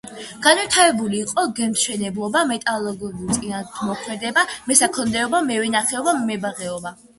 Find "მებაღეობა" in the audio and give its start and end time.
6.35-6.99